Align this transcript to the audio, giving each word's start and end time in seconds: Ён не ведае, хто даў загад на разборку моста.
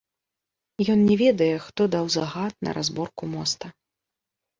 Ён 0.93 0.99
не 1.09 1.17
ведае, 1.21 1.49
хто 1.65 1.81
даў 1.95 2.05
загад 2.15 2.57
на 2.69 2.73
разборку 2.79 3.23
моста. 3.35 3.67